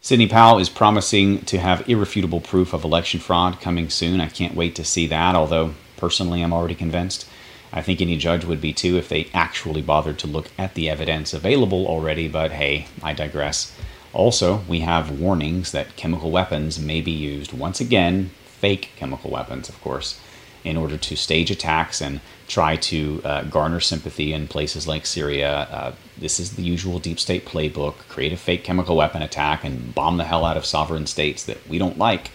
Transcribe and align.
Sidney 0.00 0.28
Powell 0.28 0.60
is 0.60 0.68
promising 0.68 1.40
to 1.46 1.58
have 1.58 1.88
irrefutable 1.88 2.40
proof 2.40 2.72
of 2.72 2.84
election 2.84 3.18
fraud 3.18 3.60
coming 3.60 3.90
soon. 3.90 4.20
I 4.20 4.28
can't 4.28 4.54
wait 4.54 4.76
to 4.76 4.84
see 4.84 5.08
that, 5.08 5.34
although 5.34 5.74
personally 5.96 6.40
I'm 6.40 6.52
already 6.52 6.76
convinced. 6.76 7.28
I 7.72 7.82
think 7.82 8.00
any 8.00 8.16
judge 8.16 8.44
would 8.44 8.60
be 8.60 8.72
too 8.72 8.96
if 8.96 9.08
they 9.08 9.28
actually 9.34 9.82
bothered 9.82 10.18
to 10.20 10.28
look 10.28 10.50
at 10.56 10.74
the 10.74 10.88
evidence 10.88 11.34
available 11.34 11.86
already, 11.86 12.28
but 12.28 12.52
hey, 12.52 12.86
I 13.02 13.12
digress. 13.12 13.76
Also, 14.12 14.62
we 14.68 14.80
have 14.80 15.20
warnings 15.20 15.72
that 15.72 15.96
chemical 15.96 16.30
weapons 16.30 16.78
may 16.78 17.00
be 17.00 17.10
used 17.10 17.52
once 17.52 17.80
again, 17.80 18.30
fake 18.44 18.92
chemical 18.96 19.30
weapons, 19.30 19.68
of 19.68 19.80
course, 19.80 20.20
in 20.62 20.76
order 20.76 20.96
to 20.96 21.16
stage 21.16 21.50
attacks 21.50 22.00
and 22.00 22.20
try 22.48 22.76
to 22.76 23.20
uh, 23.24 23.42
garner 23.44 23.78
sympathy 23.78 24.32
in 24.32 24.48
places 24.48 24.88
like 24.88 25.06
Syria. 25.06 25.68
Uh, 25.70 25.94
this 26.16 26.40
is 26.40 26.56
the 26.56 26.62
usual 26.62 26.98
deep 26.98 27.20
state 27.20 27.44
playbook 27.44 27.94
create 28.08 28.32
a 28.32 28.36
fake 28.36 28.64
chemical 28.64 28.96
weapon 28.96 29.22
attack 29.22 29.62
and 29.64 29.94
bomb 29.94 30.16
the 30.16 30.24
hell 30.24 30.44
out 30.44 30.56
of 30.56 30.64
sovereign 30.66 31.06
states 31.06 31.44
that 31.44 31.68
we 31.68 31.78
don't 31.78 31.98
like, 31.98 32.30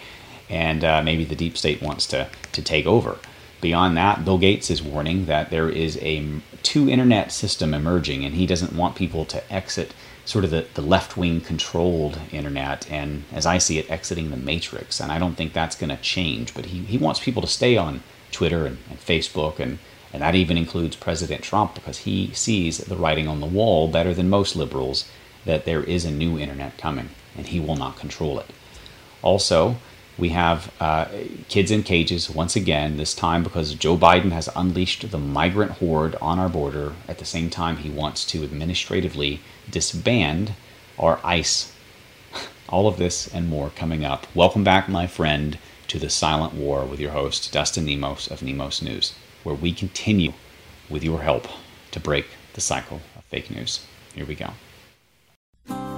and 0.49 0.83
uh, 0.83 1.01
maybe 1.03 1.25
the 1.25 1.35
deep 1.35 1.57
state 1.57 1.81
wants 1.81 2.05
to, 2.07 2.29
to 2.51 2.61
take 2.61 2.85
over. 2.85 3.17
Beyond 3.59 3.97
that, 3.97 4.23
Bill 4.23 4.37
Gates 4.37 4.69
is 4.69 4.83
warning 4.83 5.25
that 5.25 5.49
there 5.49 5.69
is 5.69 5.97
a 6.01 6.41
two 6.61 6.89
internet 6.89 7.31
system 7.31 7.73
emerging, 7.73 8.23
and 8.23 8.35
he 8.35 8.45
doesn't 8.45 8.73
want 8.73 8.95
people 8.95 9.25
to 9.25 9.51
exit 9.51 9.93
sort 10.25 10.45
of 10.45 10.51
the, 10.51 10.67
the 10.75 10.81
left 10.81 11.17
wing 11.17 11.41
controlled 11.41 12.19
internet, 12.31 12.89
and 12.91 13.23
as 13.31 13.45
I 13.45 13.57
see 13.57 13.79
it, 13.79 13.89
exiting 13.89 14.29
the 14.29 14.37
matrix. 14.37 14.99
And 14.99 15.11
I 15.11 15.19
don't 15.19 15.35
think 15.35 15.53
that's 15.53 15.75
going 15.75 15.89
to 15.89 16.01
change, 16.01 16.53
but 16.53 16.67
he, 16.67 16.83
he 16.83 16.97
wants 16.97 17.19
people 17.19 17.41
to 17.41 17.47
stay 17.47 17.75
on 17.77 18.03
Twitter 18.31 18.65
and, 18.65 18.77
and 18.89 18.99
Facebook, 18.99 19.59
and, 19.59 19.79
and 20.13 20.21
that 20.21 20.35
even 20.35 20.55
includes 20.57 20.95
President 20.95 21.41
Trump 21.41 21.73
because 21.73 21.99
he 21.99 22.31
sees 22.33 22.77
the 22.77 22.95
writing 22.95 23.27
on 23.27 23.39
the 23.39 23.47
wall 23.47 23.87
better 23.87 24.13
than 24.13 24.29
most 24.29 24.55
liberals 24.55 25.09
that 25.43 25.65
there 25.65 25.83
is 25.83 26.05
a 26.05 26.11
new 26.11 26.37
internet 26.37 26.77
coming, 26.77 27.09
and 27.35 27.47
he 27.47 27.59
will 27.59 27.75
not 27.75 27.97
control 27.97 28.39
it. 28.39 28.45
Also, 29.23 29.77
we 30.17 30.29
have 30.29 30.71
uh, 30.79 31.05
kids 31.49 31.71
in 31.71 31.81
cages 31.81 32.29
once 32.29 32.55
again, 32.55 32.97
this 32.97 33.15
time 33.15 33.41
because 33.41 33.73
Joe 33.73 33.97
Biden 33.97 34.31
has 34.31 34.47
unleashed 34.55 35.09
the 35.09 35.17
migrant 35.17 35.71
horde 35.71 36.15
on 36.21 36.37
our 36.37 36.49
border. 36.49 36.93
At 37.07 37.17
the 37.17 37.25
same 37.25 37.49
time, 37.49 37.77
he 37.77 37.89
wants 37.89 38.23
to 38.25 38.43
administratively 38.43 39.41
disband 39.69 40.53
our 40.99 41.19
ICE. 41.23 41.73
All 42.69 42.87
of 42.87 42.97
this 42.97 43.27
and 43.33 43.49
more 43.49 43.71
coming 43.71 44.05
up. 44.05 44.27
Welcome 44.35 44.63
back, 44.63 44.87
my 44.87 45.07
friend, 45.07 45.57
to 45.87 45.97
the 45.97 46.09
Silent 46.09 46.53
War 46.53 46.85
with 46.85 46.99
your 46.99 47.11
host, 47.11 47.51
Dustin 47.51 47.85
Nemos 47.85 48.27
of 48.27 48.43
Nemos 48.43 48.83
News, 48.83 49.13
where 49.43 49.55
we 49.55 49.71
continue 49.71 50.33
with 50.89 51.03
your 51.03 51.21
help 51.21 51.47
to 51.91 51.99
break 51.99 52.25
the 52.53 52.61
cycle 52.61 53.01
of 53.15 53.23
fake 53.25 53.51
news. 53.51 53.85
Here 54.15 54.25
we 54.25 54.35
go. 54.35 54.51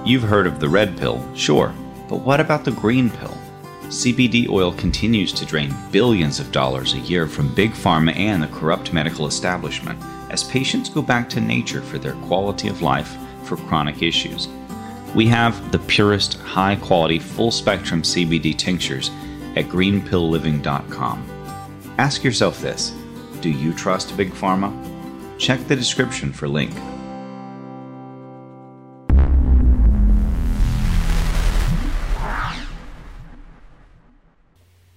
You've 0.04 0.22
heard 0.22 0.46
of 0.46 0.60
the 0.60 0.68
red 0.68 0.96
pill, 0.96 1.22
sure, 1.34 1.74
but 2.08 2.18
what 2.18 2.40
about 2.40 2.64
the 2.64 2.70
green 2.70 3.10
pill? 3.10 3.36
CBD 3.88 4.48
oil 4.48 4.72
continues 4.72 5.32
to 5.32 5.46
drain 5.46 5.72
billions 5.92 6.40
of 6.40 6.50
dollars 6.50 6.94
a 6.94 6.98
year 6.98 7.26
from 7.26 7.54
big 7.54 7.70
pharma 7.70 8.16
and 8.16 8.42
the 8.42 8.48
corrupt 8.48 8.92
medical 8.92 9.26
establishment 9.26 9.98
as 10.30 10.42
patients 10.44 10.88
go 10.88 11.00
back 11.02 11.28
to 11.30 11.40
nature 11.40 11.80
for 11.82 11.98
their 11.98 12.14
quality 12.26 12.68
of 12.68 12.82
life 12.82 13.16
for 13.44 13.56
chronic 13.56 14.02
issues. 14.02 14.48
We 15.14 15.26
have 15.28 15.72
the 15.72 15.78
purest, 15.78 16.34
high 16.34 16.76
quality, 16.76 17.18
full 17.18 17.50
spectrum 17.50 18.02
CBD 18.02 18.56
tinctures 18.56 19.10
at 19.56 19.66
greenpillliving.com. 19.66 21.26
Ask 21.98 22.24
yourself 22.24 22.60
this 22.60 22.92
Do 23.46 23.52
you 23.52 23.72
trust 23.72 24.16
Big 24.16 24.32
Pharma? 24.32 24.72
Check 25.38 25.68
the 25.68 25.76
description 25.76 26.32
for 26.32 26.48
link. 26.48 26.74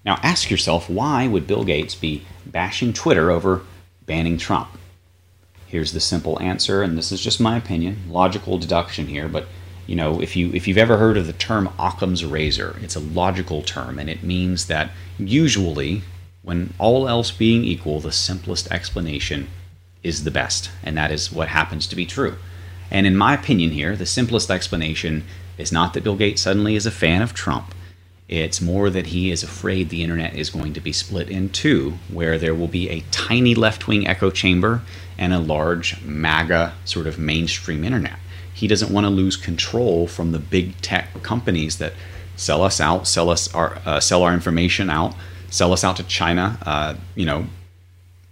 Now 0.04 0.18
ask 0.24 0.50
yourself 0.50 0.90
why 0.90 1.28
would 1.28 1.46
Bill 1.46 1.64
Gates 1.64 1.94
be 1.94 2.26
bashing 2.44 2.92
Twitter 2.92 3.30
over 3.30 3.62
banning 4.08 4.40
Trump? 4.40 4.70
Here's 5.68 5.92
the 5.92 6.00
simple 6.00 6.42
answer, 6.42 6.82
and 6.82 6.98
this 6.98 7.12
is 7.12 7.22
just 7.22 7.40
my 7.40 7.56
opinion, 7.56 8.06
logical 8.10 8.58
deduction 8.58 9.06
here, 9.06 9.28
but 9.28 9.46
you 9.86 9.96
know, 9.96 10.20
if 10.20 10.36
you 10.36 10.52
if 10.56 10.68
you've 10.68 10.80
ever 10.80 10.98
heard 10.98 11.18
of 11.18 11.28
the 11.28 11.34
term 11.34 11.70
Occam's 11.78 12.26
razor, 12.26 12.80
it's 12.82 12.96
a 12.96 13.00
logical 13.00 13.62
term 13.62 14.00
and 14.00 14.10
it 14.10 14.24
means 14.24 14.66
that 14.66 14.90
usually 15.20 16.02
when 16.42 16.74
all 16.78 17.08
else 17.08 17.32
being 17.32 17.64
equal, 17.64 18.00
the 18.00 18.12
simplest 18.12 18.72
explanation 18.72 19.48
is 20.04 20.24
the 20.24 20.32
best, 20.32 20.72
and 20.84 20.98
that 20.98 21.12
is 21.12 21.32
what 21.32 21.50
happens 21.50 21.86
to 21.88 21.96
be 21.96 22.06
true. 22.06 22.38
And 22.90 23.06
in 23.06 23.16
my 23.16 23.34
opinion 23.34 23.72
here, 23.72 23.96
the 23.96 24.06
simplest 24.06 24.50
explanation 24.50 25.26
is 25.58 25.72
not 25.72 25.94
that 25.94 26.04
Bill 26.04 26.16
Gates 26.16 26.42
suddenly 26.42 26.76
is 26.76 26.86
a 26.86 26.92
fan 26.92 27.22
of 27.22 27.34
Trump 27.34 27.74
it's 28.30 28.62
more 28.62 28.92
that 28.92 29.08
he 29.08 29.32
is 29.32 29.42
afraid 29.42 29.90
the 29.90 30.04
internet 30.04 30.36
is 30.36 30.52
going 30.52 30.74
to 30.74 30.80
be 30.80 30.94
split 30.94 31.30
in 31.30 31.50
two, 31.50 31.96
where 32.14 32.38
there 32.38 32.54
will 32.54 32.68
be 32.68 32.88
a 32.88 33.04
tiny 33.10 33.56
left 33.56 33.88
wing 33.88 34.08
echo 34.08 34.30
chamber 34.30 34.84
and 35.18 35.34
a 35.34 35.40
large 35.40 36.00
MAGA 36.04 36.76
sort 36.86 37.08
of 37.08 37.18
mainstream 37.18 37.84
internet. 37.84 38.20
He 38.54 38.68
doesn't 38.68 38.94
want 38.94 39.06
to 39.06 39.10
lose 39.10 39.36
control 39.36 40.06
from 40.06 40.32
the 40.32 40.38
big 40.38 40.80
tech 40.80 41.24
companies 41.24 41.80
that 41.80 41.94
sell 42.36 42.62
us 42.62 42.80
out, 42.80 43.08
sell 43.08 43.32
us 43.32 43.52
our 43.56 43.80
uh, 43.84 44.00
sell 44.00 44.22
our 44.22 44.34
information 44.34 44.92
out, 44.92 45.16
sell 45.50 45.74
us 45.74 45.84
out 45.84 45.98
to 45.98 46.04
China. 46.04 46.58
Uh, 46.66 46.96
you 47.16 47.26
know, 47.26 47.46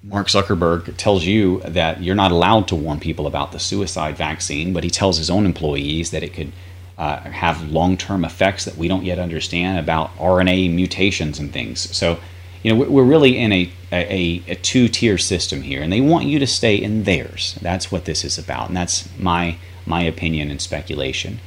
Mark 0.03 0.27
Zuckerberg 0.27 0.95
tells 0.97 1.25
you 1.25 1.59
that 1.61 2.01
you're 2.01 2.15
not 2.15 2.31
allowed 2.31 2.67
to 2.69 2.75
warn 2.75 2.99
people 2.99 3.27
about 3.27 3.51
the 3.51 3.59
suicide 3.59 4.15
vaccine, 4.15 4.73
but 4.73 4.83
he 4.83 4.89
tells 4.89 5.17
his 5.17 5.29
own 5.29 5.45
employees 5.45 6.11
that 6.11 6.23
it 6.23 6.33
could 6.33 6.51
uh, 6.97 7.19
have 7.19 7.69
long-term 7.69 8.23
effects 8.23 8.65
that 8.65 8.77
we 8.77 8.87
don't 8.87 9.03
yet 9.03 9.19
understand 9.19 9.79
about 9.79 10.15
RNA 10.17 10.73
mutations 10.73 11.39
and 11.39 11.51
things. 11.51 11.95
So, 11.95 12.19
you 12.63 12.73
know, 12.73 12.89
we're 12.89 13.03
really 13.03 13.37
in 13.37 13.51
a, 13.51 13.71
a, 13.91 14.43
a 14.47 14.55
two-tier 14.55 15.17
system 15.17 15.61
here, 15.61 15.81
and 15.81 15.91
they 15.91 16.01
want 16.01 16.25
you 16.25 16.39
to 16.39 16.47
stay 16.47 16.75
in 16.75 17.03
theirs. 17.03 17.57
That's 17.61 17.91
what 17.91 18.05
this 18.05 18.23
is 18.23 18.37
about, 18.37 18.67
and 18.69 18.77
that's 18.77 19.07
my 19.19 19.57
my 19.85 20.01
opinion 20.01 20.51
and 20.51 20.61
speculation. 20.61 21.39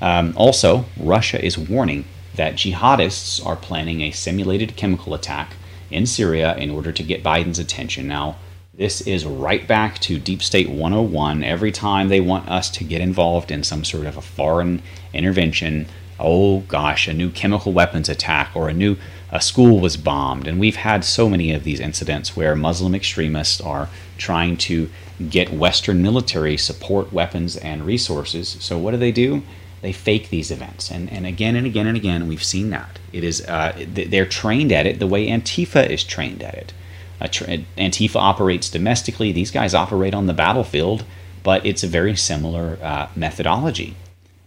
Um, 0.00 0.32
also, 0.36 0.86
Russia 0.98 1.44
is 1.44 1.58
warning 1.58 2.06
that 2.36 2.54
jihadists 2.54 3.44
are 3.44 3.56
planning 3.56 4.00
a 4.00 4.10
simulated 4.10 4.76
chemical 4.76 5.14
attack 5.14 5.54
in 5.90 6.06
Syria 6.06 6.56
in 6.56 6.70
order 6.70 6.92
to 6.92 7.02
get 7.02 7.22
Biden's 7.22 7.58
attention. 7.58 8.08
Now, 8.08 8.36
this 8.76 9.00
is 9.02 9.24
right 9.24 9.66
back 9.68 10.00
to 10.00 10.18
Deep 10.18 10.42
State 10.42 10.68
101. 10.68 11.44
Every 11.44 11.70
time 11.70 12.08
they 12.08 12.20
want 12.20 12.48
us 12.48 12.70
to 12.70 12.84
get 12.84 13.00
involved 13.00 13.52
in 13.52 13.62
some 13.62 13.84
sort 13.84 14.06
of 14.06 14.16
a 14.16 14.22
foreign 14.22 14.82
intervention, 15.12 15.86
oh 16.18 16.60
gosh, 16.60 17.06
a 17.06 17.12
new 17.12 17.30
chemical 17.30 17.72
weapons 17.72 18.08
attack 18.08 18.50
or 18.54 18.68
a 18.68 18.74
new 18.74 18.96
a 19.30 19.40
school 19.40 19.80
was 19.80 19.96
bombed. 19.96 20.46
And 20.46 20.60
we've 20.60 20.76
had 20.76 21.04
so 21.04 21.28
many 21.28 21.52
of 21.52 21.64
these 21.64 21.80
incidents 21.80 22.36
where 22.36 22.54
Muslim 22.54 22.94
extremists 22.94 23.60
are 23.60 23.88
trying 24.16 24.56
to 24.58 24.88
get 25.28 25.52
Western 25.52 26.02
military 26.02 26.56
support 26.56 27.12
weapons 27.12 27.56
and 27.56 27.84
resources. 27.84 28.56
So 28.60 28.78
what 28.78 28.92
do 28.92 28.96
they 28.96 29.12
do? 29.12 29.42
They 29.84 29.92
fake 29.92 30.30
these 30.30 30.50
events, 30.50 30.90
and, 30.90 31.12
and 31.12 31.26
again 31.26 31.56
and 31.56 31.66
again 31.66 31.86
and 31.86 31.94
again, 31.94 32.26
we've 32.26 32.42
seen 32.42 32.70
that. 32.70 32.98
It 33.12 33.22
is 33.22 33.44
uh, 33.46 33.84
they're 33.86 34.24
trained 34.24 34.72
at 34.72 34.86
it 34.86 34.98
the 34.98 35.06
way 35.06 35.26
Antifa 35.26 35.90
is 35.90 36.02
trained 36.02 36.42
at 36.42 36.54
it. 36.54 36.72
Antifa 37.20 38.16
operates 38.16 38.70
domestically. 38.70 39.30
These 39.30 39.50
guys 39.50 39.74
operate 39.74 40.14
on 40.14 40.24
the 40.24 40.32
battlefield, 40.32 41.04
but 41.42 41.66
it's 41.66 41.82
a 41.82 41.86
very 41.86 42.16
similar 42.16 42.78
uh, 42.82 43.08
methodology. 43.14 43.94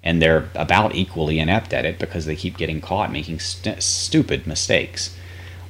And 0.04 0.24
they're 0.24 0.50
about 0.56 0.96
equally 0.96 1.38
inept 1.38 1.72
at 1.72 1.86
it 1.86 2.00
because 2.00 2.26
they 2.26 2.36
keep 2.36 2.58
getting 2.58 2.82
caught 2.82 3.12
making 3.12 3.40
st- 3.40 3.84
stupid 3.84 4.48
mistakes. 4.48 5.16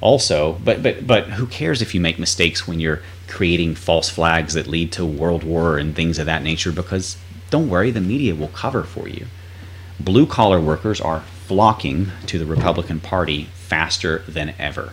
Also, 0.00 0.54
but 0.64 0.82
but 0.82 1.06
but 1.06 1.24
who 1.32 1.46
cares 1.46 1.82
if 1.82 1.94
you 1.94 2.00
make 2.00 2.18
mistakes 2.18 2.66
when 2.66 2.80
you're 2.80 3.02
creating 3.26 3.74
false 3.74 4.08
flags 4.08 4.54
that 4.54 4.66
lead 4.66 4.92
to 4.92 5.04
world 5.04 5.44
war 5.44 5.76
and 5.76 5.94
things 5.94 6.18
of 6.18 6.24
that 6.24 6.42
nature? 6.42 6.72
Because 6.72 7.18
don't 7.50 7.68
worry, 7.68 7.90
the 7.90 8.00
media 8.00 8.34
will 8.34 8.48
cover 8.48 8.82
for 8.82 9.06
you. 9.08 9.26
Blue 10.00 10.26
collar 10.26 10.60
workers 10.60 11.00
are 11.00 11.24
flocking 11.46 12.12
to 12.26 12.38
the 12.38 12.46
Republican 12.46 13.00
Party 13.00 13.44
faster 13.54 14.20
than 14.28 14.54
ever. 14.56 14.92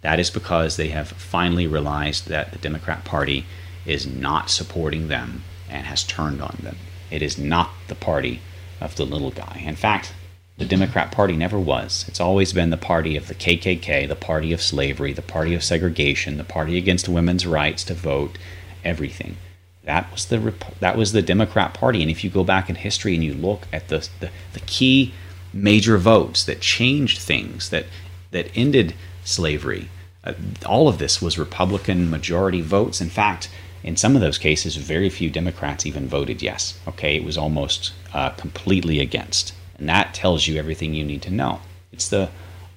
That 0.00 0.18
is 0.18 0.28
because 0.30 0.76
they 0.76 0.88
have 0.88 1.08
finally 1.08 1.68
realized 1.68 2.26
that 2.28 2.50
the 2.50 2.58
Democrat 2.58 3.04
Party 3.04 3.46
is 3.86 4.06
not 4.06 4.50
supporting 4.50 5.06
them 5.06 5.44
and 5.68 5.86
has 5.86 6.02
turned 6.02 6.42
on 6.42 6.58
them. 6.62 6.76
It 7.10 7.22
is 7.22 7.38
not 7.38 7.70
the 7.86 7.94
party 7.94 8.40
of 8.80 8.96
the 8.96 9.06
little 9.06 9.30
guy. 9.30 9.62
In 9.64 9.76
fact, 9.76 10.14
the 10.58 10.64
Democrat 10.64 11.12
Party 11.12 11.36
never 11.36 11.58
was. 11.58 12.04
It's 12.08 12.20
always 12.20 12.52
been 12.52 12.70
the 12.70 12.76
party 12.76 13.16
of 13.16 13.28
the 13.28 13.34
KKK, 13.34 14.08
the 14.08 14.16
party 14.16 14.52
of 14.52 14.60
slavery, 14.60 15.12
the 15.12 15.22
party 15.22 15.54
of 15.54 15.62
segregation, 15.62 16.38
the 16.38 16.44
party 16.44 16.76
against 16.76 17.08
women's 17.08 17.46
rights 17.46 17.84
to 17.84 17.94
vote, 17.94 18.36
everything. 18.84 19.36
That 19.84 20.10
was 20.12 20.26
the 20.26 20.52
that 20.80 20.96
was 20.96 21.12
the 21.12 21.22
Democrat 21.22 21.74
Party. 21.74 22.02
And 22.02 22.10
if 22.10 22.22
you 22.22 22.30
go 22.30 22.44
back 22.44 22.68
in 22.68 22.76
history 22.76 23.14
and 23.14 23.24
you 23.24 23.34
look 23.34 23.66
at 23.72 23.88
the 23.88 24.08
the, 24.20 24.30
the 24.52 24.60
key 24.60 25.14
major 25.52 25.98
votes 25.98 26.44
that 26.44 26.60
changed 26.60 27.18
things, 27.18 27.70
that 27.70 27.86
that 28.30 28.50
ended 28.54 28.94
slavery. 29.24 29.88
Uh, 30.22 30.34
all 30.66 30.86
of 30.86 30.98
this 30.98 31.22
was 31.22 31.38
Republican 31.38 32.10
majority 32.10 32.60
votes. 32.60 33.00
In 33.00 33.08
fact, 33.08 33.48
in 33.82 33.96
some 33.96 34.14
of 34.14 34.20
those 34.20 34.38
cases, 34.38 34.76
very 34.76 35.08
few 35.08 35.30
Democrats 35.30 35.86
even 35.86 36.06
voted 36.06 36.42
yes. 36.42 36.78
Okay, 36.86 37.16
it 37.16 37.24
was 37.24 37.38
almost 37.38 37.92
uh, 38.12 38.30
completely 38.30 39.00
against. 39.00 39.54
And 39.78 39.88
that 39.88 40.12
tells 40.12 40.46
you 40.46 40.58
everything 40.58 40.92
you 40.94 41.04
need 41.04 41.22
to 41.22 41.30
know. 41.30 41.60
It's 41.90 42.08
the 42.08 42.28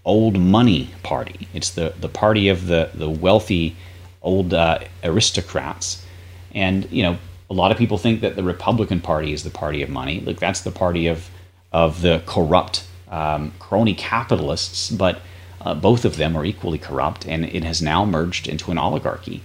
old 0.05 0.39
money 0.39 0.91
party. 1.03 1.47
It's 1.53 1.69
the, 1.69 1.93
the 1.99 2.09
party 2.09 2.47
of 2.47 2.67
the, 2.67 2.91
the 2.93 3.09
wealthy 3.09 3.75
old 4.21 4.53
uh, 4.53 4.79
aristocrats. 5.03 6.05
And, 6.53 6.89
you 6.91 7.03
know, 7.03 7.17
a 7.49 7.53
lot 7.53 7.71
of 7.71 7.77
people 7.77 7.97
think 7.97 8.21
that 8.21 8.35
the 8.35 8.43
Republican 8.43 9.01
Party 9.01 9.33
is 9.33 9.43
the 9.43 9.49
party 9.49 9.81
of 9.81 9.89
money. 9.89 10.19
Look, 10.21 10.39
that's 10.39 10.61
the 10.61 10.71
party 10.71 11.07
of, 11.07 11.29
of 11.71 12.01
the 12.01 12.21
corrupt 12.25 12.87
um, 13.09 13.53
crony 13.59 13.93
capitalists, 13.93 14.89
but 14.89 15.21
uh, 15.61 15.73
both 15.73 16.03
of 16.03 16.17
them 16.17 16.35
are 16.35 16.45
equally 16.45 16.77
corrupt, 16.77 17.27
and 17.27 17.45
it 17.45 17.63
has 17.63 17.81
now 17.81 18.05
merged 18.05 18.47
into 18.47 18.71
an 18.71 18.77
oligarchy. 18.77 19.43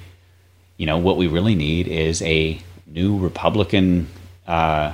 You 0.76 0.86
know, 0.86 0.98
what 0.98 1.16
we 1.16 1.26
really 1.26 1.54
need 1.54 1.86
is 1.86 2.22
a 2.22 2.60
new 2.86 3.18
Republican 3.18 4.08
uh, 4.46 4.92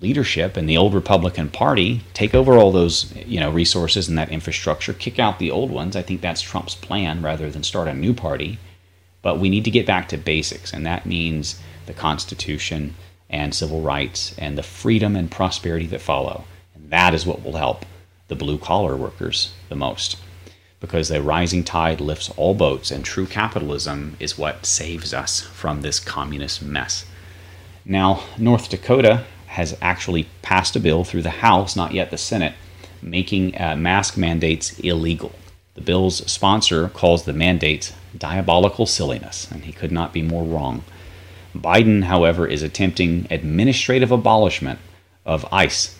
leadership 0.00 0.56
and 0.56 0.68
the 0.68 0.76
old 0.76 0.94
Republican 0.94 1.48
Party 1.48 2.02
take 2.12 2.34
over 2.34 2.54
all 2.54 2.72
those 2.72 3.14
you 3.16 3.40
know 3.40 3.50
resources 3.50 4.08
and 4.08 4.18
that 4.18 4.30
infrastructure, 4.30 4.92
kick 4.92 5.18
out 5.18 5.38
the 5.38 5.50
old 5.50 5.70
ones. 5.70 5.96
I 5.96 6.02
think 6.02 6.20
that's 6.20 6.42
Trump's 6.42 6.74
plan 6.74 7.22
rather 7.22 7.50
than 7.50 7.62
start 7.62 7.88
a 7.88 7.94
new 7.94 8.12
party. 8.12 8.58
But 9.22 9.38
we 9.38 9.48
need 9.48 9.64
to 9.64 9.70
get 9.70 9.86
back 9.86 10.08
to 10.08 10.18
basics, 10.18 10.72
and 10.72 10.84
that 10.84 11.06
means 11.06 11.60
the 11.86 11.92
Constitution 11.94 12.94
and 13.30 13.54
civil 13.54 13.80
rights 13.80 14.34
and 14.36 14.58
the 14.58 14.62
freedom 14.62 15.16
and 15.16 15.30
prosperity 15.30 15.86
that 15.86 16.00
follow. 16.00 16.44
And 16.74 16.90
that 16.90 17.14
is 17.14 17.24
what 17.24 17.42
will 17.42 17.56
help 17.56 17.86
the 18.28 18.34
blue 18.34 18.58
collar 18.58 18.96
workers 18.96 19.52
the 19.68 19.76
most. 19.76 20.18
Because 20.80 21.10
a 21.10 21.22
rising 21.22 21.64
tide 21.64 22.00
lifts 22.00 22.30
all 22.36 22.54
boats, 22.54 22.90
and 22.90 23.04
true 23.04 23.26
capitalism 23.26 24.16
is 24.18 24.36
what 24.36 24.66
saves 24.66 25.14
us 25.14 25.40
from 25.40 25.80
this 25.80 26.00
communist 26.00 26.62
mess. 26.62 27.06
Now, 27.84 28.24
North 28.36 28.68
Dakota 28.68 29.24
has 29.46 29.76
actually 29.80 30.28
passed 30.40 30.76
a 30.76 30.80
bill 30.80 31.04
through 31.04 31.22
the 31.22 31.30
House, 31.30 31.76
not 31.76 31.92
yet 31.92 32.10
the 32.10 32.18
Senate, 32.18 32.54
making 33.00 33.60
uh, 33.60 33.76
mask 33.76 34.16
mandates 34.16 34.78
illegal. 34.80 35.32
The 35.74 35.80
bill's 35.80 36.30
sponsor 36.30 36.88
calls 36.88 37.24
the 37.24 37.32
mandates 37.32 37.92
diabolical 38.16 38.86
silliness, 38.86 39.50
and 39.50 39.64
he 39.64 39.72
could 39.72 39.92
not 39.92 40.12
be 40.12 40.22
more 40.22 40.44
wrong. 40.44 40.84
Biden, 41.54 42.04
however, 42.04 42.46
is 42.46 42.62
attempting 42.62 43.26
administrative 43.30 44.10
abolishment 44.10 44.78
of 45.24 45.46
ICE 45.52 45.98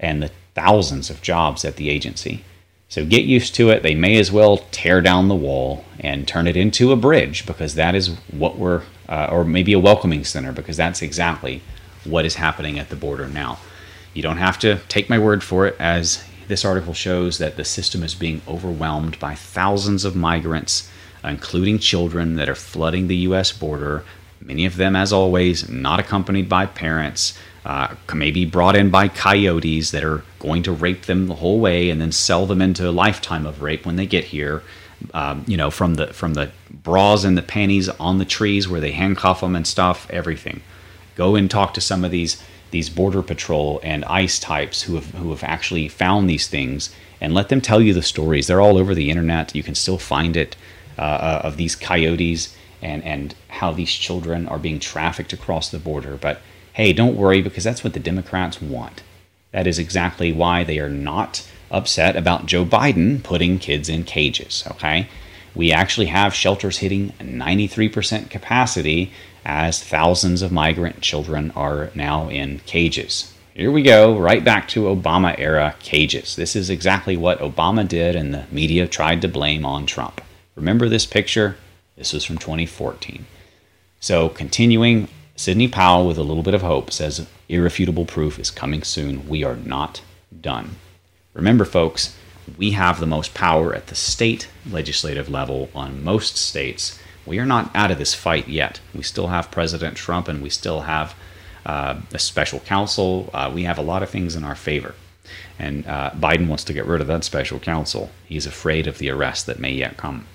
and 0.00 0.22
the 0.22 0.30
thousands 0.54 1.10
of 1.10 1.22
jobs 1.22 1.64
at 1.64 1.76
the 1.76 1.88
agency. 1.88 2.44
So 2.88 3.06
get 3.06 3.24
used 3.24 3.54
to 3.54 3.70
it. 3.70 3.82
They 3.82 3.94
may 3.94 4.18
as 4.18 4.30
well 4.30 4.58
tear 4.70 5.00
down 5.00 5.28
the 5.28 5.34
wall 5.34 5.84
and 5.98 6.28
turn 6.28 6.46
it 6.46 6.56
into 6.56 6.92
a 6.92 6.96
bridge 6.96 7.46
because 7.46 7.74
that 7.74 7.94
is 7.94 8.08
what 8.30 8.58
we're, 8.58 8.82
uh, 9.08 9.28
or 9.30 9.44
maybe 9.44 9.72
a 9.72 9.78
welcoming 9.78 10.24
center 10.24 10.52
because 10.52 10.76
that's 10.76 11.00
exactly 11.00 11.62
what 12.04 12.26
is 12.26 12.34
happening 12.34 12.78
at 12.78 12.90
the 12.90 12.96
border 12.96 13.28
now. 13.28 13.58
You 14.12 14.22
don't 14.22 14.36
have 14.36 14.58
to 14.58 14.80
take 14.88 15.08
my 15.08 15.18
word 15.18 15.42
for 15.42 15.66
it, 15.66 15.76
as 15.78 16.22
this 16.52 16.66
article 16.66 16.92
shows 16.92 17.38
that 17.38 17.56
the 17.56 17.64
system 17.64 18.02
is 18.02 18.14
being 18.14 18.42
overwhelmed 18.46 19.18
by 19.18 19.34
thousands 19.34 20.04
of 20.04 20.14
migrants, 20.14 20.86
including 21.24 21.78
children 21.78 22.36
that 22.36 22.46
are 22.46 22.54
flooding 22.54 23.08
the 23.08 23.16
U.S. 23.28 23.52
border. 23.52 24.04
Many 24.38 24.66
of 24.66 24.76
them, 24.76 24.94
as 24.94 25.14
always, 25.14 25.66
not 25.70 25.98
accompanied 25.98 26.50
by 26.50 26.66
parents, 26.66 27.38
uh, 27.64 27.94
maybe 28.12 28.44
brought 28.44 28.76
in 28.76 28.90
by 28.90 29.08
coyotes 29.08 29.92
that 29.92 30.04
are 30.04 30.24
going 30.40 30.62
to 30.64 30.72
rape 30.72 31.06
them 31.06 31.26
the 31.26 31.36
whole 31.36 31.58
way 31.58 31.88
and 31.88 32.02
then 32.02 32.12
sell 32.12 32.44
them 32.44 32.60
into 32.60 32.86
a 32.86 32.92
lifetime 32.92 33.46
of 33.46 33.62
rape 33.62 33.86
when 33.86 33.96
they 33.96 34.04
get 34.04 34.24
here. 34.24 34.62
Um, 35.14 35.46
you 35.48 35.56
know, 35.56 35.70
from 35.70 35.94
the 35.94 36.08
from 36.08 36.34
the 36.34 36.50
bras 36.70 37.24
and 37.24 37.38
the 37.38 37.42
panties 37.42 37.88
on 37.88 38.18
the 38.18 38.26
trees 38.26 38.68
where 38.68 38.80
they 38.80 38.92
handcuff 38.92 39.40
them 39.40 39.56
and 39.56 39.66
stuff, 39.66 40.06
everything. 40.10 40.60
Go 41.16 41.34
and 41.34 41.50
talk 41.50 41.72
to 41.74 41.80
some 41.80 42.04
of 42.04 42.10
these 42.10 42.42
these 42.72 42.90
border 42.90 43.22
patrol 43.22 43.80
and 43.84 44.04
ICE 44.06 44.38
types 44.40 44.82
who 44.82 44.96
have 44.96 45.10
who 45.14 45.30
have 45.30 45.44
actually 45.44 45.86
found 45.88 46.28
these 46.28 46.48
things 46.48 46.92
and 47.20 47.32
let 47.32 47.48
them 47.48 47.60
tell 47.60 47.80
you 47.80 47.94
the 47.94 48.02
stories. 48.02 48.48
They're 48.48 48.60
all 48.60 48.76
over 48.76 48.94
the 48.94 49.10
internet. 49.10 49.54
You 49.54 49.62
can 49.62 49.76
still 49.76 49.98
find 49.98 50.36
it 50.36 50.56
uh, 50.98 51.02
uh 51.02 51.40
of 51.44 51.56
these 51.56 51.76
coyotes 51.76 52.56
and 52.82 53.04
and 53.04 53.34
how 53.48 53.72
these 53.72 53.92
children 53.92 54.48
are 54.48 54.58
being 54.58 54.80
trafficked 54.80 55.32
across 55.32 55.70
the 55.70 55.78
border. 55.78 56.16
But 56.16 56.40
hey, 56.72 56.92
don't 56.92 57.16
worry 57.16 57.42
because 57.42 57.64
that's 57.64 57.84
what 57.84 57.92
the 57.92 58.00
Democrats 58.00 58.60
want. 58.60 59.02
That 59.52 59.66
is 59.66 59.78
exactly 59.78 60.32
why 60.32 60.64
they 60.64 60.78
are 60.78 60.88
not 60.88 61.46
upset 61.70 62.16
about 62.16 62.46
Joe 62.46 62.64
Biden 62.64 63.22
putting 63.22 63.58
kids 63.58 63.88
in 63.88 64.04
cages. 64.04 64.64
Okay, 64.72 65.08
we 65.54 65.72
actually 65.72 66.06
have 66.06 66.34
shelters 66.34 66.78
hitting 66.78 67.12
93% 67.20 68.30
capacity 68.30 69.12
as 69.44 69.82
thousands 69.82 70.42
of 70.42 70.52
migrant 70.52 71.00
children 71.00 71.50
are 71.56 71.90
now 71.94 72.28
in 72.28 72.60
cages. 72.60 73.32
Here 73.54 73.70
we 73.70 73.82
go, 73.82 74.16
right 74.18 74.42
back 74.42 74.68
to 74.68 74.84
Obama 74.84 75.34
era 75.38 75.74
cages. 75.80 76.36
This 76.36 76.56
is 76.56 76.70
exactly 76.70 77.16
what 77.16 77.40
Obama 77.40 77.86
did, 77.86 78.16
and 78.16 78.32
the 78.32 78.46
media 78.50 78.86
tried 78.86 79.20
to 79.22 79.28
blame 79.28 79.66
on 79.66 79.84
Trump. 79.84 80.22
Remember 80.54 80.88
this 80.88 81.04
picture? 81.04 81.56
This 81.96 82.12
was 82.12 82.24
from 82.24 82.38
2014. 82.38 83.26
So, 84.00 84.28
continuing, 84.30 85.08
Sidney 85.36 85.68
Powell, 85.68 86.06
with 86.06 86.18
a 86.18 86.22
little 86.22 86.42
bit 86.42 86.54
of 86.54 86.62
hope, 86.62 86.90
says 86.90 87.26
irrefutable 87.48 88.06
proof 88.06 88.38
is 88.38 88.50
coming 88.50 88.82
soon. 88.82 89.28
We 89.28 89.44
are 89.44 89.56
not 89.56 90.00
done. 90.40 90.76
Remember, 91.34 91.64
folks, 91.64 92.16
we 92.56 92.72
have 92.72 93.00
the 93.00 93.06
most 93.06 93.34
power 93.34 93.74
at 93.74 93.88
the 93.88 93.94
state 93.94 94.48
legislative 94.68 95.28
level 95.28 95.68
on 95.74 96.02
most 96.02 96.36
states 96.36 96.98
we 97.26 97.38
are 97.38 97.46
not 97.46 97.70
out 97.74 97.90
of 97.90 97.98
this 97.98 98.14
fight 98.14 98.48
yet. 98.48 98.80
We 98.94 99.02
still 99.02 99.28
have 99.28 99.50
President 99.50 99.96
Trump 99.96 100.28
and 100.28 100.42
we 100.42 100.50
still 100.50 100.82
have 100.82 101.14
uh, 101.64 102.00
a 102.12 102.18
special 102.18 102.60
counsel. 102.60 103.30
Uh, 103.32 103.50
we 103.52 103.64
have 103.64 103.78
a 103.78 103.82
lot 103.82 104.02
of 104.02 104.10
things 104.10 104.34
in 104.34 104.44
our 104.44 104.54
favor. 104.54 104.94
And 105.58 105.86
uh, 105.86 106.10
Biden 106.10 106.48
wants 106.48 106.64
to 106.64 106.72
get 106.72 106.86
rid 106.86 107.00
of 107.00 107.06
that 107.06 107.24
special 107.24 107.60
counsel. 107.60 108.10
He's 108.26 108.46
afraid 108.46 108.86
of 108.86 108.98
the 108.98 109.10
arrest 109.10 109.46
that 109.46 109.60
may 109.60 109.72
yet 109.72 109.96
come. 109.96 110.26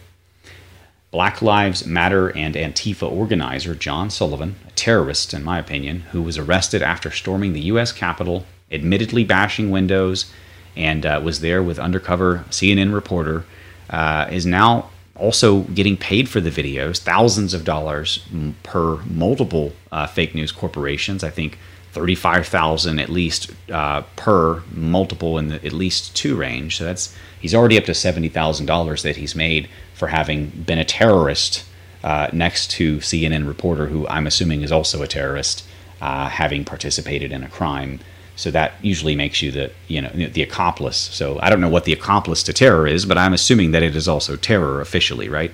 Black 1.11 1.41
Lives 1.41 1.85
Matter 1.85 2.29
and 2.35 2.55
Antifa 2.55 3.09
organizer 3.09 3.75
John 3.75 4.09
Sullivan, 4.09 4.55
a 4.67 4.71
terrorist 4.71 5.33
in 5.33 5.43
my 5.43 5.57
opinion, 5.57 6.01
who 6.11 6.21
was 6.21 6.37
arrested 6.37 6.81
after 6.81 7.11
storming 7.11 7.53
the 7.53 7.61
U.S. 7.61 7.91
Capitol, 7.91 8.45
admittedly 8.71 9.23
bashing 9.23 9.71
windows, 9.71 10.31
and 10.75 11.05
uh, 11.05 11.19
was 11.23 11.39
there 11.39 11.63
with 11.63 11.79
undercover 11.79 12.45
CNN 12.49 12.93
reporter, 12.93 13.45
uh, 13.89 14.27
is 14.29 14.45
now 14.45 14.89
also 15.19 15.61
getting 15.61 15.97
paid 15.97 16.29
for 16.29 16.39
the 16.39 16.49
videos, 16.49 16.99
thousands 16.99 17.53
of 17.53 17.63
dollars 17.63 18.25
per 18.63 18.97
multiple 19.03 19.73
uh, 19.91 20.07
fake 20.07 20.35
news 20.35 20.51
corporations. 20.51 21.23
I 21.23 21.29
think 21.29 21.57
35,000 21.93 22.99
at 22.99 23.09
least 23.09 23.51
uh, 23.71 24.03
per 24.15 24.61
multiple 24.71 25.37
in 25.37 25.47
the 25.47 25.65
at 25.65 25.73
least 25.73 26.15
two 26.15 26.35
range. 26.35 26.77
So 26.77 26.83
that's 26.83 27.15
he's 27.39 27.55
already 27.55 27.77
up 27.77 27.85
to 27.85 27.91
$70,000 27.93 29.01
that 29.01 29.15
he's 29.15 29.35
made 29.35 29.67
for 29.93 30.07
having 30.07 30.49
been 30.49 30.77
a 30.77 30.85
terrorist 30.85 31.65
uh, 32.03 32.27
next 32.31 32.69
to 32.71 32.97
CNN 32.97 33.47
reporter 33.47 33.87
who 33.87 34.07
I'm 34.07 34.27
assuming 34.27 34.61
is 34.61 34.71
also 34.71 35.01
a 35.01 35.07
terrorist 35.07 35.65
uh, 35.99 36.29
having 36.29 36.63
participated 36.63 37.31
in 37.31 37.43
a 37.43 37.49
crime. 37.49 37.99
So 38.37 38.51
that 38.51 38.73
usually 38.81 39.15
makes 39.15 39.41
you 39.41 39.51
the 39.51 39.71
you 39.87 40.01
know 40.01 40.09
the 40.09 40.43
accomplice. 40.43 40.97
So 40.97 41.39
I 41.41 41.49
don't 41.49 41.59
know 41.59 41.69
what 41.69 41.83
the 41.83 41.91
accomplice 41.91 42.43
to 42.43 42.53
terror 42.53 42.87
is, 42.87 43.05
but 43.05 43.17
I'm 43.17 43.33
assuming 43.33 43.71
that 43.71 43.83
it 43.83 43.95
is 43.95 44.07
also 44.07 44.37
terror 44.37 44.79
officially, 44.79 45.27
right? 45.27 45.51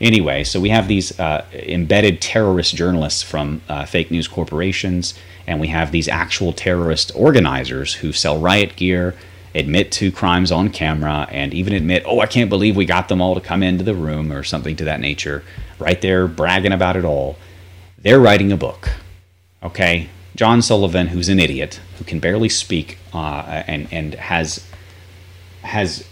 Anyway, 0.00 0.44
so 0.44 0.60
we 0.60 0.68
have 0.68 0.88
these 0.88 1.18
uh, 1.18 1.44
embedded 1.52 2.20
terrorist 2.20 2.74
journalists 2.74 3.22
from 3.22 3.62
uh, 3.68 3.86
fake 3.86 4.10
news 4.10 4.28
corporations, 4.28 5.14
and 5.46 5.58
we 5.58 5.68
have 5.68 5.90
these 5.90 6.08
actual 6.08 6.52
terrorist 6.52 7.12
organizers 7.14 7.94
who 7.94 8.12
sell 8.12 8.38
riot 8.38 8.76
gear, 8.76 9.14
admit 9.54 9.92
to 9.92 10.10
crimes 10.10 10.50
on 10.50 10.68
camera, 10.70 11.28
and 11.30 11.54
even 11.54 11.72
admit, 11.72 12.02
oh, 12.04 12.20
I 12.20 12.26
can't 12.26 12.50
believe 12.50 12.76
we 12.76 12.84
got 12.84 13.08
them 13.08 13.22
all 13.22 13.34
to 13.36 13.40
come 13.40 13.62
into 13.62 13.84
the 13.84 13.94
room 13.94 14.32
or 14.32 14.42
something 14.42 14.76
to 14.76 14.84
that 14.84 15.00
nature, 15.00 15.44
right 15.78 16.00
there 16.02 16.26
bragging 16.26 16.72
about 16.72 16.96
it 16.96 17.04
all. 17.04 17.36
They're 17.96 18.20
writing 18.20 18.50
a 18.50 18.56
book. 18.56 18.90
Okay, 19.62 20.08
John 20.34 20.62
Sullivan, 20.62 21.08
who's 21.08 21.28
an 21.28 21.38
idiot, 21.38 21.80
who 21.98 22.04
can 22.04 22.18
barely 22.18 22.48
speak, 22.48 22.98
uh, 23.12 23.62
and 23.66 23.86
and 23.92 24.14
has 24.14 24.66
has 25.62 26.06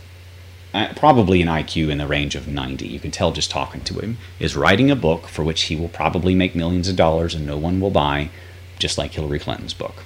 uh, 0.75 0.93
probably 0.95 1.43
an 1.43 1.49
IQ 1.49 1.89
in 1.89 1.99
the 1.99 2.07
range 2.07 2.35
of 2.35 2.47
90. 2.47 2.87
You 2.87 3.00
can 3.00 3.11
tell 3.11 3.33
just 3.33 3.50
talking 3.50 3.81
to 3.83 3.99
him. 3.99 4.19
Is 4.39 4.57
writing 4.57 4.91
a 4.91 4.97
book 4.97 5.27
for 5.27 5.43
which 5.43 5.62
he 5.62 5.77
will 5.77 5.89
probably 5.89 6.35
make 6.35 6.55
millions 6.55 6.89
of 6.89 6.97
dollars 6.97 7.35
and 7.35 7.47
no 7.47 7.57
one 7.57 7.81
will 7.81 7.91
buy, 7.91 8.31
just 8.79 8.99
like 8.99 9.12
Hillary 9.12 9.39
Clinton's 9.39 9.75
book. 9.75 10.05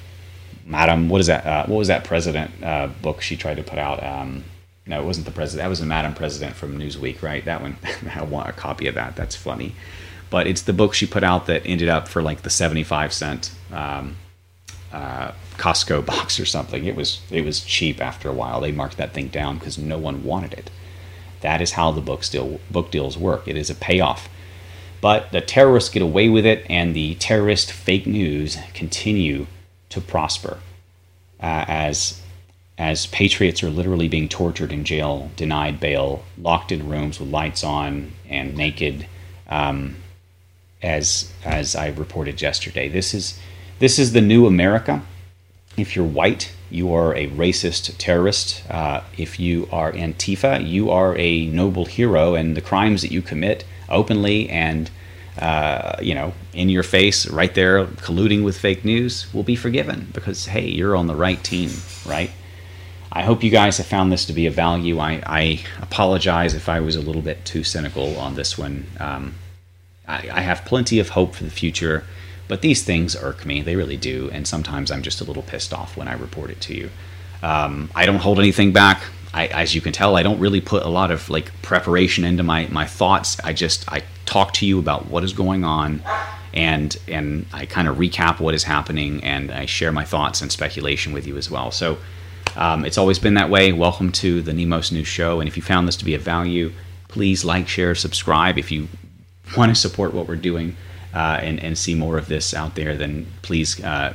Madam, 0.65 1.09
what 1.09 1.21
is 1.21 1.27
that? 1.27 1.45
Uh, 1.45 1.67
what 1.67 1.77
was 1.79 1.89
that 1.89 2.05
president 2.05 2.51
uh, 2.63 2.87
book 3.03 3.21
she 3.21 3.37
tried 3.37 3.57
to 3.57 3.63
put 3.63 3.79
out? 3.79 4.03
Um, 4.03 4.45
no, 4.87 5.01
it 5.01 5.05
wasn't 5.05 5.27
the 5.27 5.33
president. 5.33 5.65
That 5.65 5.69
was 5.69 5.81
the 5.81 5.87
Madam 5.87 6.15
President 6.15 6.55
from 6.55 6.79
Newsweek, 6.79 7.23
right? 7.23 7.45
That 7.45 7.61
one. 7.61 7.77
I 8.15 8.23
want 8.23 8.49
a 8.49 8.53
copy 8.53 8.87
of 8.87 8.95
that. 8.95 9.17
That's 9.17 9.35
funny 9.35 9.75
but 10.31 10.47
it's 10.47 10.63
the 10.63 10.73
book 10.73 10.95
she 10.95 11.07
put 11.07 11.23
out 11.23 11.47
that 11.47 11.63
ended 11.65 11.89
up 11.89 12.09
for 12.09 12.23
like 12.23 12.43
the 12.43 12.51
75 12.51 13.13
cent 13.13 13.53
um, 13.73 14.17
uh, 14.93 15.33
Costco 15.57 16.05
box 16.13 16.39
or 16.41 16.45
something. 16.45 16.85
It 16.85 16.97
was 16.97 17.21
it 17.31 17.45
was 17.45 17.61
cheap 17.61 18.01
after 18.01 18.29
a 18.29 18.33
while. 18.33 18.61
They 18.61 18.73
marked 18.73 18.97
that 18.97 19.13
thing 19.13 19.29
down 19.29 19.59
because 19.59 19.79
no 19.79 19.99
one 19.99 20.25
wanted 20.25 20.55
it. 20.55 20.71
That 21.41 21.61
is 21.61 21.73
how 21.73 21.91
the 21.91 22.01
book 22.01 22.25
still 22.25 22.61
book 22.71 22.91
deals 22.91 23.19
work. 23.19 23.47
It 23.47 23.57
is 23.57 23.71
a 23.71 23.75
payoff. 23.75 24.29
But 25.01 25.33
the 25.33 25.43
terrorists 25.43 25.91
get 25.91 26.01
away 26.01 26.31
with 26.31 26.47
it, 26.47 26.65
and 26.71 26.97
the 26.97 27.17
terrorist 27.17 27.71
fake 27.71 28.07
news 28.07 28.57
continue 28.73 29.47
to 29.91 30.01
prosper 30.01 30.61
uh, 31.41 31.67
as 31.69 32.23
as 32.77 33.07
patriots 33.07 33.63
are 33.63 33.71
literally 33.71 34.09
being 34.09 34.29
tortured 34.29 34.73
in 34.73 34.85
jail, 34.85 35.31
denied 35.37 35.79
bail, 35.79 36.25
locked 36.37 36.73
in 36.73 36.89
rooms 36.89 37.21
with 37.21 37.29
lights 37.29 37.63
on 37.63 38.13
and 38.29 38.57
naked, 38.57 39.07
um, 39.49 39.97
as 40.85 41.33
as 41.45 41.75
I 41.75 41.89
reported 41.89 42.41
yesterday. 42.41 42.89
This 42.89 43.15
is 43.15 43.39
this 43.79 43.99
is 43.99 44.13
the 44.13 44.21
new 44.21 44.47
America. 44.47 45.03
If 45.77 45.97
you're 45.97 46.05
white, 46.05 46.53
you 46.71 46.95
are 46.95 47.15
a 47.17 47.29
racist 47.31 47.97
terrorist. 47.99 48.63
Uh, 48.71 49.01
if 49.17 49.41
you 49.41 49.69
are 49.73 49.93
Antifa, 49.93 50.65
you 50.65 50.91
are 50.91 51.17
a 51.19 51.47
noble 51.47 51.87
hero, 51.87 52.35
and 52.35 52.57
the 52.57 52.61
crimes 52.61 53.03
that 53.03 53.11
you 53.11 53.23
commit 53.23 53.65
openly 53.89 54.49
and 54.49 54.91
uh, 55.39 55.97
you 56.01 56.15
know 56.15 56.33
in 56.53 56.69
your 56.69 56.85
face, 56.85 57.27
right 57.29 57.55
there, 57.55 57.87
colluding 57.87 58.45
with 58.45 58.57
fake 58.57 58.85
news, 58.85 59.33
will 59.35 59.43
be 59.43 59.57
forgiven 59.57 60.09
because 60.13 60.47
hey, 60.47 60.69
you're 60.69 60.95
on 60.95 61.09
the 61.09 61.17
right 61.17 61.43
team, 61.43 61.71
right? 62.07 62.31
I 63.11 63.23
hope 63.23 63.45
you 63.45 63.51
guys 63.51 63.79
have 63.79 63.87
found 63.87 64.11
this 64.11 64.25
to 64.25 64.33
be 64.33 64.47
of 64.47 64.55
value. 64.55 64.99
I, 64.99 65.23
I 65.25 65.61
apologize 65.81 66.53
if 66.55 66.69
I 66.69 66.81
was 66.81 66.97
a 66.97 67.01
little 67.01 67.23
bit 67.23 67.45
too 67.45 67.63
cynical 67.63 68.19
on 68.19 68.35
this 68.35 68.59
one. 68.59 68.87
Um, 68.99 69.37
I, 70.07 70.29
I 70.33 70.41
have 70.41 70.65
plenty 70.65 70.99
of 70.99 71.11
hope 71.11 71.35
for 71.35 71.45
the 71.45 71.51
future. 71.51 72.05
But 72.47 72.61
these 72.61 72.85
things 72.85 73.17
irk 73.17 73.47
me. 73.47 73.63
They 73.63 73.75
really 73.75 73.97
do. 73.97 74.31
And 74.33 74.47
sometimes 74.47 74.91
I'm 74.91 75.03
just 75.03 75.21
a 75.21 75.25
little 75.25 75.43
pissed 75.43 75.73
off 75.73 75.97
when 75.97 76.09
I 76.09 76.13
report 76.13 76.51
it 76.51 76.61
to 76.63 76.75
you. 76.75 76.91
Um, 77.43 77.91
I 77.95 78.07
don't 78.07 78.19
hold 78.19 78.39
anything 78.39 78.73
back. 78.73 79.03
I, 79.33 79.47
as 79.49 79.75
you 79.75 79.81
can 79.81 79.93
tell, 79.93 80.17
I 80.17 80.23
don't 80.23 80.39
really 80.39 80.61
put 80.61 80.85
a 80.85 80.89
lot 80.89 81.11
of 81.11 81.29
like 81.29 81.51
preparation 81.63 82.25
into 82.25 82.43
my, 82.43 82.69
my 82.69 82.87
thoughts. 82.87 83.41
I 83.43 83.53
just 83.53 83.91
I 83.91 84.03
talk 84.27 84.53
to 84.55 84.67
you 84.67 84.79
about 84.79 85.07
what 85.07 85.25
is 85.25 85.33
going 85.33 85.65
on, 85.65 86.03
and 86.53 86.97
and 87.09 87.47
I 87.53 87.67
kind 87.67 87.89
of 87.89 87.97
recap 87.97 88.39
what 88.39 88.55
is 88.55 88.63
happening, 88.63 89.25
and 89.25 89.51
I 89.51 89.67
share 89.67 89.91
my 89.91 90.05
thoughts 90.05 90.41
and 90.41 90.53
speculation 90.53 91.13
with 91.13 91.27
you 91.27 91.37
as 91.37 91.51
well. 91.51 91.73
So 91.73 91.99
um, 92.55 92.85
it's 92.85 92.97
always 92.97 93.19
been 93.19 93.35
that 93.35 93.51
way. 93.51 93.73
Welcome 93.73 94.13
to 94.13 94.41
the 94.41 94.53
Nemos 94.53 94.93
News 94.93 95.09
Show, 95.09 95.41
and 95.41 95.49
if 95.49 95.57
you 95.57 95.63
found 95.63 95.89
this 95.89 95.97
to 95.97 96.05
be 96.05 96.15
of 96.15 96.23
value, 96.23 96.73
please 97.09 97.45
like, 97.45 97.67
share, 97.67 97.97
subscribe. 97.97 98.57
If 98.57 98.71
you 98.71 98.87
want 99.57 99.75
to 99.75 99.75
support 99.75 100.15
what 100.15 100.29
we're 100.29 100.37
doing, 100.37 100.77
uh, 101.13 101.39
and 101.43 101.63
and 101.63 101.79
see 101.79 101.95
more 101.95 102.19
of 102.19 102.29
this 102.29 102.55
out 102.55 102.75
there, 102.75 102.97
then 102.97 103.27
please 103.43 103.83
uh, 103.83 104.15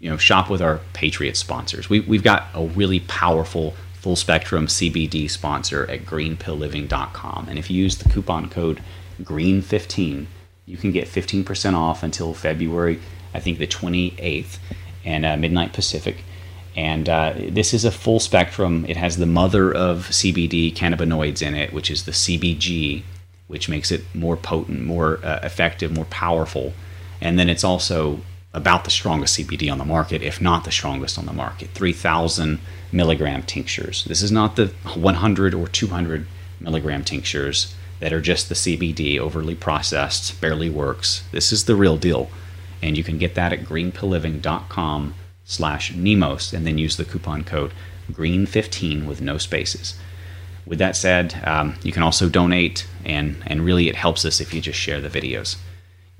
you 0.00 0.10
know 0.10 0.16
shop 0.16 0.50
with 0.50 0.62
our 0.62 0.80
Patriot 0.92 1.36
sponsors. 1.36 1.88
We 1.88 2.00
we've 2.00 2.22
got 2.22 2.46
a 2.54 2.66
really 2.66 3.00
powerful 3.00 3.74
full 3.94 4.16
spectrum 4.16 4.66
CBD 4.66 5.30
sponsor 5.30 5.88
at 5.88 6.04
greenpillliving.com, 6.04 7.46
and 7.48 7.58
if 7.58 7.70
you 7.70 7.82
use 7.82 7.98
the 7.98 8.08
coupon 8.08 8.48
code 8.48 8.82
GREEN15, 9.22 10.26
you 10.66 10.76
can 10.76 10.92
get 10.92 11.06
15% 11.06 11.74
off 11.74 12.02
until 12.02 12.34
February, 12.34 13.00
I 13.34 13.40
think 13.40 13.58
the 13.58 13.66
28th, 13.66 14.58
and 15.04 15.24
uh, 15.24 15.36
midnight 15.36 15.72
Pacific. 15.72 16.24
And 16.74 17.08
uh, 17.08 17.34
this 17.36 17.74
is 17.74 17.84
a 17.84 17.90
full 17.90 18.18
spectrum. 18.18 18.86
It 18.88 18.96
has 18.96 19.18
the 19.18 19.26
mother 19.26 19.72
of 19.72 20.08
CBD 20.08 20.74
cannabinoids 20.74 21.46
in 21.46 21.54
it, 21.54 21.72
which 21.72 21.90
is 21.90 22.04
the 22.04 22.12
CBG, 22.12 23.02
which 23.52 23.68
makes 23.68 23.92
it 23.92 24.02
more 24.14 24.34
potent, 24.34 24.82
more 24.82 25.20
uh, 25.22 25.40
effective, 25.42 25.92
more 25.92 26.06
powerful. 26.06 26.72
And 27.20 27.38
then 27.38 27.50
it's 27.50 27.62
also 27.62 28.20
about 28.54 28.84
the 28.84 28.90
strongest 28.90 29.38
CBD 29.38 29.70
on 29.70 29.76
the 29.76 29.84
market, 29.84 30.22
if 30.22 30.40
not 30.40 30.64
the 30.64 30.72
strongest 30.72 31.18
on 31.18 31.26
the 31.26 31.34
market 31.34 31.68
3,000 31.74 32.58
milligram 32.90 33.42
tinctures. 33.42 34.04
This 34.06 34.22
is 34.22 34.32
not 34.32 34.56
the 34.56 34.68
100 34.94 35.52
or 35.52 35.68
200 35.68 36.26
milligram 36.60 37.04
tinctures 37.04 37.74
that 38.00 38.14
are 38.14 38.22
just 38.22 38.48
the 38.48 38.54
CBD, 38.54 39.18
overly 39.18 39.54
processed, 39.54 40.40
barely 40.40 40.70
works. 40.70 41.22
This 41.30 41.52
is 41.52 41.66
the 41.66 41.76
real 41.76 41.98
deal. 41.98 42.30
And 42.80 42.96
you 42.96 43.04
can 43.04 43.18
get 43.18 43.34
that 43.34 43.52
at 43.52 43.60
greenpillliving.com 43.60 45.14
slash 45.44 45.92
Nemos 45.92 46.54
and 46.54 46.66
then 46.66 46.78
use 46.78 46.96
the 46.96 47.04
coupon 47.04 47.44
code 47.44 47.72
GREEN15 48.10 49.06
with 49.06 49.20
no 49.20 49.36
spaces. 49.36 49.94
With 50.66 50.78
that 50.78 50.96
said, 50.96 51.42
um, 51.44 51.74
you 51.82 51.92
can 51.92 52.02
also 52.02 52.28
donate, 52.28 52.86
and, 53.04 53.36
and 53.46 53.64
really 53.64 53.88
it 53.88 53.96
helps 53.96 54.24
us 54.24 54.40
if 54.40 54.54
you 54.54 54.60
just 54.60 54.78
share 54.78 55.00
the 55.00 55.08
videos. 55.08 55.56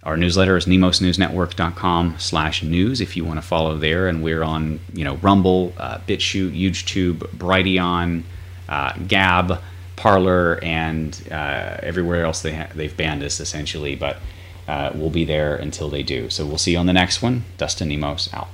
Our 0.02 0.16
newsletter 0.16 0.56
is 0.56 0.66
nemosnewsnetwork.com 0.66 2.16
slash 2.18 2.62
news 2.64 3.00
if 3.00 3.16
you 3.16 3.24
want 3.24 3.40
to 3.40 3.46
follow 3.46 3.78
there. 3.78 4.08
And 4.08 4.22
we're 4.22 4.42
on, 4.42 4.80
you 4.92 5.04
know, 5.04 5.14
Rumble, 5.16 5.72
uh, 5.78 5.98
BitChute, 5.98 6.60
YouTube, 6.60 7.18
Brighteon, 7.36 8.24
uh, 8.68 8.94
Gab, 9.06 9.60
Parler, 9.94 10.58
and 10.62 11.22
uh, 11.30 11.76
everywhere 11.82 12.24
else 12.24 12.42
they 12.42 12.54
ha- 12.54 12.70
they've 12.74 12.96
banned 12.96 13.22
us 13.22 13.38
essentially. 13.38 13.94
But 13.94 14.16
uh, 14.66 14.90
we'll 14.92 15.10
be 15.10 15.24
there 15.24 15.54
until 15.54 15.88
they 15.88 16.02
do. 16.02 16.30
So 16.30 16.46
we'll 16.46 16.58
see 16.58 16.72
you 16.72 16.78
on 16.78 16.86
the 16.86 16.92
next 16.92 17.22
one. 17.22 17.44
Dustin 17.56 17.88
Nemos 17.88 18.32
out. 18.34 18.48